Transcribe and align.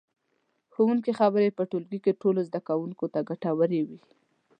د 0.63 0.63
ښوونکي 0.73 1.11
خبرې 1.19 1.49
په 1.57 1.63
ټولګي 1.71 1.99
کې 2.05 2.19
ټولو 2.21 2.39
زده 2.49 2.59
کوونکو 2.67 3.05
ته 3.13 3.19
ګټورې 3.29 3.81
وي. 3.87 3.99